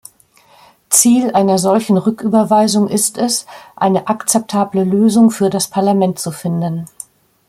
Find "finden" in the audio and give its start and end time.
6.31-6.85